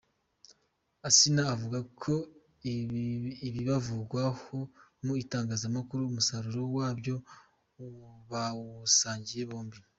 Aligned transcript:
Asinah 1.07 1.47
avuga 1.55 1.79
ko 2.01 2.13
ibibavugwaho 3.49 4.57
mu 5.03 5.13
itangazamakuru 5.23 6.01
umusaruro 6.05 6.61
wabyo 6.77 7.15
bawusangiye 8.31 9.43
bombi. 9.49 9.79